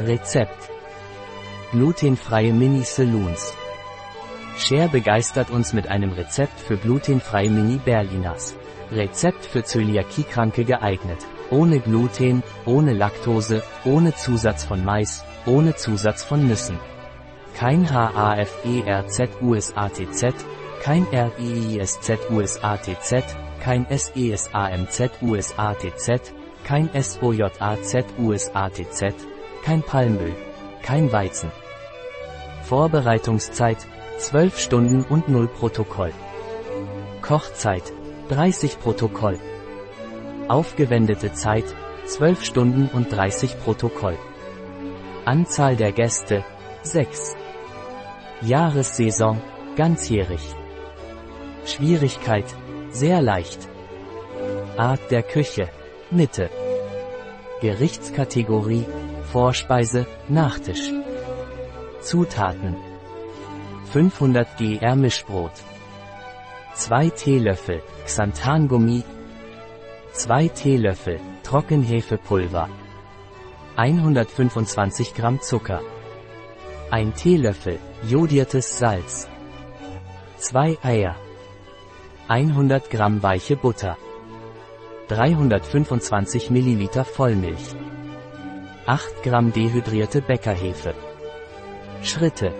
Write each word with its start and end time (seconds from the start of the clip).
Rezept. 0.00 0.70
Glutenfreie 1.72 2.52
Mini-Saloons. 2.52 3.52
Cher 4.56 4.86
begeistert 4.86 5.50
uns 5.50 5.72
mit 5.72 5.88
einem 5.88 6.12
Rezept 6.12 6.60
für 6.60 6.76
glutenfreie 6.76 7.50
Mini-Berliners. 7.50 8.54
Rezept 8.92 9.44
für 9.44 9.64
Zöliakie-Kranke 9.64 10.64
geeignet. 10.64 11.18
Ohne 11.50 11.80
Gluten, 11.80 12.44
ohne 12.64 12.92
Laktose, 12.92 13.64
ohne 13.84 14.14
Zusatz 14.14 14.64
von 14.64 14.84
Mais, 14.84 15.24
ohne 15.46 15.74
Zusatz 15.74 16.22
von 16.22 16.46
Nüssen. 16.46 16.78
Kein 17.56 17.92
HAFERZUSATZ, 17.92 20.32
kein 20.80 21.08
RIISZUSATZ, 21.10 23.24
kein 23.60 23.84
SESAMZUSATZ, 23.90 26.32
kein 26.62 26.88
SOJAZUSATZ, 26.94 29.26
kein 29.64 29.82
Palmöl, 29.82 30.34
kein 30.82 31.12
Weizen. 31.12 31.50
Vorbereitungszeit 32.64 33.78
12 34.18 34.58
Stunden 34.58 35.04
und 35.04 35.28
0 35.28 35.48
Protokoll. 35.48 36.12
Kochzeit 37.22 37.92
30 38.28 38.78
Protokoll. 38.80 39.38
Aufgewendete 40.48 41.32
Zeit 41.32 41.64
12 42.06 42.44
Stunden 42.44 42.90
und 42.92 43.12
30 43.12 43.58
Protokoll. 43.62 44.18
Anzahl 45.24 45.76
der 45.76 45.92
Gäste 45.92 46.44
6. 46.82 47.36
Jahressaison 48.42 49.40
ganzjährig. 49.76 50.40
Schwierigkeit 51.64 52.46
sehr 52.90 53.20
leicht. 53.20 53.68
Art 54.76 55.10
der 55.10 55.22
Küche 55.22 55.68
Mitte. 56.10 56.50
Gerichtskategorie 57.60 58.86
Vorspeise, 59.32 60.06
Nachtisch. 60.28 60.90
Zutaten. 62.00 62.76
500 63.92 64.56
gr 64.56 64.96
Mischbrot. 64.96 65.52
2 66.74 67.10
Teelöffel 67.10 67.82
Xanthangummi 68.06 69.02
2 70.12 70.48
Teelöffel 70.48 71.20
Trockenhefepulver. 71.42 72.70
125 73.76 75.12
Gramm 75.14 75.40
Zucker. 75.42 75.82
1 76.90 77.14
Teelöffel 77.22 77.78
jodiertes 78.04 78.78
Salz. 78.78 79.28
2 80.38 80.78
Eier. 80.82 81.16
100 82.28 82.88
Gramm 82.88 83.22
weiche 83.22 83.56
Butter. 83.56 83.98
325 85.08 86.50
Milliliter 86.50 87.04
Vollmilch 87.04 87.74
8 88.88 89.22
Gramm 89.22 89.52
dehydrierte 89.52 90.22
Bäckerhefe. 90.22 90.94
Schritte. 92.02 92.54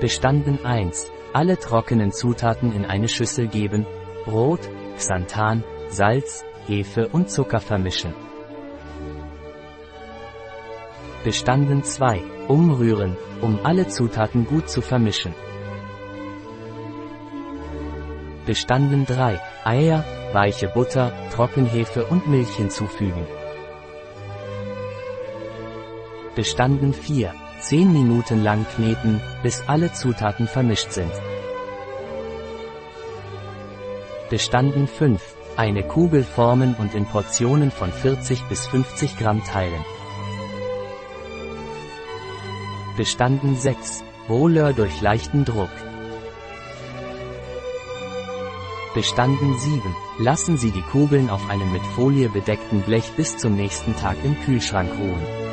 Bestanden 0.00 0.64
1. 0.64 1.10
Alle 1.32 1.58
trockenen 1.58 2.12
Zutaten 2.12 2.72
in 2.72 2.84
eine 2.84 3.08
Schüssel 3.08 3.48
geben, 3.48 3.86
Brot, 4.24 4.60
Xanthan, 4.96 5.64
Salz, 5.88 6.44
Hefe 6.68 7.08
und 7.08 7.28
Zucker 7.28 7.58
vermischen. 7.58 8.14
Bestanden 11.24 11.82
2. 11.82 12.22
Umrühren, 12.46 13.16
um 13.40 13.58
alle 13.64 13.88
Zutaten 13.88 14.46
gut 14.46 14.70
zu 14.70 14.80
vermischen. 14.80 15.34
Bestanden 18.46 19.04
3. 19.06 19.40
Eier, 19.64 20.04
weiche 20.32 20.68
Butter, 20.68 21.12
Trockenhefe 21.32 22.04
und 22.04 22.28
Milch 22.28 22.54
hinzufügen. 22.54 23.26
Bestanden 26.36 26.92
4. 26.92 27.32
10 27.60 27.94
Minuten 27.94 28.44
lang 28.44 28.66
kneten, 28.74 29.22
bis 29.42 29.64
alle 29.66 29.94
Zutaten 29.94 30.46
vermischt 30.46 30.92
sind. 30.92 31.10
Bestanden 34.28 34.86
5. 34.86 35.18
Eine 35.56 35.82
Kugel 35.82 36.24
formen 36.24 36.74
und 36.78 36.94
in 36.94 37.06
Portionen 37.06 37.70
von 37.70 37.90
40 37.90 38.42
bis 38.50 38.66
50 38.66 39.16
Gramm 39.16 39.42
teilen. 39.44 39.82
Bestanden 42.98 43.56
6. 43.56 44.04
Roller 44.28 44.74
durch 44.74 45.00
leichten 45.00 45.46
Druck. 45.46 45.70
Bestanden 48.94 49.58
7. 49.58 49.80
Lassen 50.18 50.58
Sie 50.58 50.70
die 50.70 50.82
Kugeln 50.82 51.30
auf 51.30 51.48
einem 51.48 51.72
mit 51.72 51.82
Folie 51.94 52.28
bedeckten 52.28 52.82
Blech 52.82 53.10
bis 53.16 53.38
zum 53.38 53.54
nächsten 53.54 53.96
Tag 53.96 54.16
im 54.22 54.38
Kühlschrank 54.40 54.90
ruhen. 54.98 55.45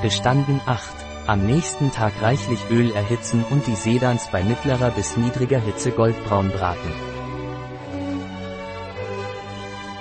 Bestanden 0.00 0.60
8. 0.64 0.94
Am 1.26 1.44
nächsten 1.44 1.90
Tag 1.90 2.12
reichlich 2.22 2.60
Öl 2.70 2.92
erhitzen 2.92 3.44
und 3.50 3.66
die 3.66 3.74
Sedans 3.74 4.28
bei 4.30 4.44
mittlerer 4.44 4.92
bis 4.92 5.16
niedriger 5.16 5.58
Hitze 5.58 5.90
goldbraun 5.90 6.50
braten. 6.50 6.92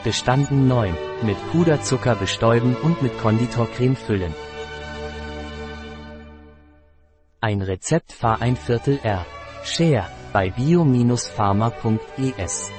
Bestanden 0.04 0.68
9. 0.68 0.96
Mit 1.24 1.38
Puderzucker 1.52 2.14
bestäuben 2.14 2.76
und 2.76 3.02
mit 3.02 3.20
Konditorcreme 3.20 3.96
füllen. 3.96 4.36
Ein 7.42 7.64
Rezept 7.64 8.12
Fahr 8.12 8.40
ein 8.40 8.56
Viertel 8.56 9.00
R. 9.02 9.26
Share 9.64 10.06
bei 10.32 10.52
bio-pharma.es 10.52 12.72